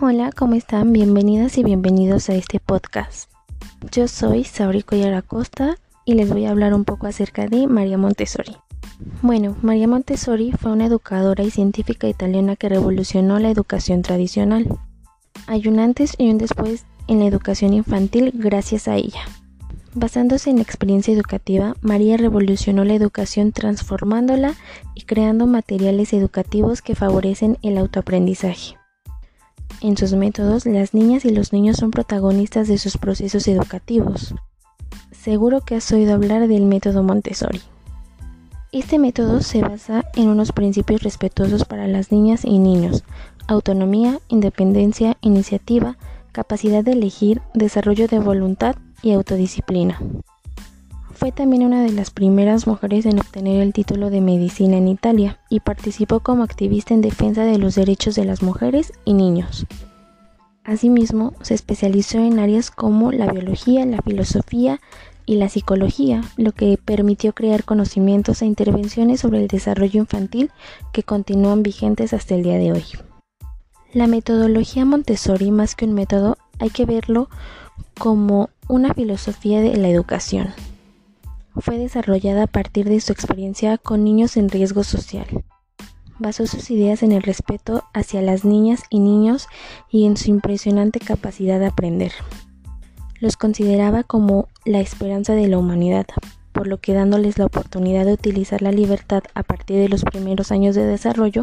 Hola, 0.00 0.30
¿cómo 0.30 0.54
están? 0.54 0.92
Bienvenidas 0.92 1.58
y 1.58 1.64
bienvenidos 1.64 2.30
a 2.30 2.34
este 2.36 2.60
podcast. 2.60 3.28
Yo 3.90 4.06
soy 4.06 4.44
Sabri 4.44 4.84
Collar 4.84 5.12
Acosta 5.14 5.76
y 6.04 6.14
les 6.14 6.28
voy 6.28 6.44
a 6.44 6.50
hablar 6.50 6.72
un 6.72 6.84
poco 6.84 7.08
acerca 7.08 7.48
de 7.48 7.66
María 7.66 7.98
Montessori. 7.98 8.54
Bueno, 9.22 9.56
María 9.60 9.88
Montessori 9.88 10.52
fue 10.52 10.70
una 10.70 10.86
educadora 10.86 11.42
y 11.42 11.50
científica 11.50 12.06
italiana 12.06 12.54
que 12.54 12.68
revolucionó 12.68 13.40
la 13.40 13.50
educación 13.50 14.02
tradicional. 14.02 14.68
Hay 15.48 15.66
un 15.66 15.80
antes 15.80 16.14
y 16.16 16.30
un 16.30 16.38
después 16.38 16.84
en 17.08 17.18
la 17.18 17.26
educación 17.26 17.74
infantil 17.74 18.30
gracias 18.32 18.86
a 18.86 18.94
ella. 18.94 19.22
Basándose 19.94 20.50
en 20.50 20.56
la 20.56 20.62
experiencia 20.62 21.12
educativa, 21.12 21.74
María 21.80 22.16
revolucionó 22.18 22.84
la 22.84 22.94
educación 22.94 23.50
transformándola 23.50 24.54
y 24.94 25.02
creando 25.02 25.48
materiales 25.48 26.12
educativos 26.12 26.82
que 26.82 26.94
favorecen 26.94 27.58
el 27.62 27.78
autoaprendizaje. 27.78 28.76
En 29.80 29.96
sus 29.96 30.12
métodos, 30.14 30.66
las 30.66 30.92
niñas 30.92 31.24
y 31.24 31.30
los 31.30 31.52
niños 31.52 31.76
son 31.76 31.92
protagonistas 31.92 32.66
de 32.66 32.78
sus 32.78 32.96
procesos 32.96 33.46
educativos. 33.46 34.34
Seguro 35.12 35.60
que 35.60 35.76
has 35.76 35.92
oído 35.92 36.14
hablar 36.14 36.48
del 36.48 36.64
método 36.64 37.04
Montessori. 37.04 37.60
Este 38.72 38.98
método 38.98 39.40
se 39.40 39.62
basa 39.62 40.04
en 40.14 40.28
unos 40.28 40.52
principios 40.52 41.02
respetuosos 41.02 41.64
para 41.64 41.86
las 41.86 42.10
niñas 42.10 42.44
y 42.44 42.58
niños, 42.58 43.04
autonomía, 43.46 44.18
independencia, 44.28 45.16
iniciativa, 45.20 45.96
capacidad 46.32 46.82
de 46.82 46.92
elegir, 46.92 47.40
desarrollo 47.54 48.08
de 48.08 48.18
voluntad 48.18 48.74
y 49.02 49.12
autodisciplina. 49.12 50.00
Fue 51.18 51.32
también 51.32 51.64
una 51.64 51.82
de 51.82 51.90
las 51.90 52.12
primeras 52.12 52.68
mujeres 52.68 53.04
en 53.04 53.18
obtener 53.18 53.60
el 53.60 53.72
título 53.72 54.08
de 54.08 54.20
medicina 54.20 54.76
en 54.76 54.86
Italia 54.86 55.40
y 55.48 55.58
participó 55.58 56.20
como 56.20 56.44
activista 56.44 56.94
en 56.94 57.00
defensa 57.00 57.42
de 57.42 57.58
los 57.58 57.74
derechos 57.74 58.14
de 58.14 58.24
las 58.24 58.40
mujeres 58.40 58.92
y 59.04 59.14
niños. 59.14 59.66
Asimismo, 60.62 61.34
se 61.40 61.54
especializó 61.54 62.18
en 62.18 62.38
áreas 62.38 62.70
como 62.70 63.10
la 63.10 63.32
biología, 63.32 63.84
la 63.84 64.00
filosofía 64.00 64.80
y 65.26 65.34
la 65.38 65.48
psicología, 65.48 66.22
lo 66.36 66.52
que 66.52 66.78
permitió 66.84 67.32
crear 67.32 67.64
conocimientos 67.64 68.40
e 68.40 68.46
intervenciones 68.46 69.18
sobre 69.18 69.42
el 69.42 69.48
desarrollo 69.48 70.00
infantil 70.00 70.52
que 70.92 71.02
continúan 71.02 71.64
vigentes 71.64 72.12
hasta 72.12 72.36
el 72.36 72.44
día 72.44 72.58
de 72.58 72.70
hoy. 72.70 72.84
La 73.92 74.06
metodología 74.06 74.84
Montessori, 74.84 75.50
más 75.50 75.74
que 75.74 75.84
un 75.84 75.94
método, 75.94 76.38
hay 76.60 76.70
que 76.70 76.86
verlo 76.86 77.28
como 77.98 78.50
una 78.68 78.94
filosofía 78.94 79.60
de 79.60 79.76
la 79.76 79.88
educación 79.88 80.54
fue 81.60 81.78
desarrollada 81.78 82.44
a 82.44 82.46
partir 82.46 82.88
de 82.88 83.00
su 83.00 83.12
experiencia 83.12 83.78
con 83.78 84.04
niños 84.04 84.36
en 84.36 84.48
riesgo 84.48 84.84
social. 84.84 85.26
Basó 86.18 86.46
sus 86.46 86.70
ideas 86.70 87.02
en 87.02 87.12
el 87.12 87.22
respeto 87.22 87.84
hacia 87.94 88.22
las 88.22 88.44
niñas 88.44 88.82
y 88.90 88.98
niños 88.98 89.46
y 89.90 90.06
en 90.06 90.16
su 90.16 90.30
impresionante 90.30 90.98
capacidad 90.98 91.60
de 91.60 91.66
aprender. 91.66 92.12
Los 93.20 93.36
consideraba 93.36 94.02
como 94.02 94.48
la 94.64 94.80
esperanza 94.80 95.34
de 95.34 95.48
la 95.48 95.58
humanidad, 95.58 96.06
por 96.52 96.66
lo 96.66 96.78
que 96.78 96.94
dándoles 96.94 97.38
la 97.38 97.46
oportunidad 97.46 98.04
de 98.04 98.14
utilizar 98.14 98.62
la 98.62 98.72
libertad 98.72 99.22
a 99.34 99.42
partir 99.42 99.78
de 99.78 99.88
los 99.88 100.04
primeros 100.04 100.50
años 100.50 100.74
de 100.74 100.84
desarrollo, 100.84 101.42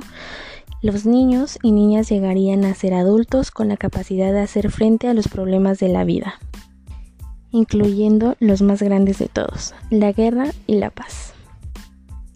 los 0.81 1.05
niños 1.05 1.57
y 1.63 1.71
niñas 1.71 2.09
llegarían 2.09 2.65
a 2.65 2.75
ser 2.75 2.93
adultos 2.93 3.51
con 3.51 3.69
la 3.69 3.77
capacidad 3.77 4.33
de 4.33 4.41
hacer 4.41 4.71
frente 4.71 5.07
a 5.07 5.13
los 5.13 5.27
problemas 5.27 5.79
de 5.79 5.89
la 5.89 6.03
vida 6.03 6.39
incluyendo 7.55 8.35
los 8.39 8.61
más 8.61 8.81
grandes 8.81 9.17
de 9.17 9.29
todos, 9.29 9.73
la 9.89 10.11
guerra 10.11 10.47
y 10.67 10.75
la 10.75 10.89
paz. 10.89 11.33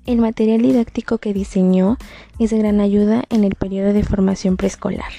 El 0.05 0.19
material 0.19 0.61
didáctico 0.61 1.17
que 1.17 1.33
diseñó 1.33 1.97
es 2.39 2.51
de 2.51 2.57
gran 2.57 2.79
ayuda 2.79 3.25
en 3.29 3.43
el 3.43 3.55
periodo 3.55 3.91
de 3.91 4.03
formación 4.03 4.55
preescolar. 4.55 5.11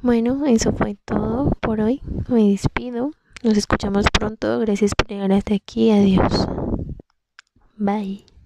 Bueno, 0.00 0.46
eso 0.46 0.72
fue 0.72 0.96
todo 1.04 1.50
por 1.60 1.80
hoy. 1.80 2.00
Me 2.28 2.48
despido. 2.48 3.10
Nos 3.42 3.56
escuchamos 3.56 4.06
pronto. 4.12 4.60
Gracias 4.60 4.92
por 4.96 5.08
llegar 5.08 5.32
hasta 5.32 5.54
aquí. 5.54 5.90
Adiós. 5.90 6.46
Bye. 7.76 8.27